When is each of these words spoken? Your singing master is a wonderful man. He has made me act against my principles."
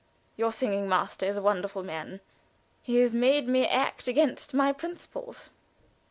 Your 0.35 0.51
singing 0.51 0.89
master 0.89 1.27
is 1.27 1.37
a 1.37 1.43
wonderful 1.43 1.83
man. 1.83 2.21
He 2.81 2.95
has 3.01 3.13
made 3.13 3.47
me 3.47 3.67
act 3.67 4.07
against 4.07 4.51
my 4.51 4.71
principles." 4.73 5.51